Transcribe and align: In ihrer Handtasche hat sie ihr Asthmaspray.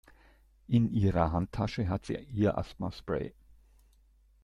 In 0.67 0.91
ihrer 0.91 1.31
Handtasche 1.31 1.87
hat 1.87 2.07
sie 2.07 2.15
ihr 2.17 2.57
Asthmaspray. 2.57 3.35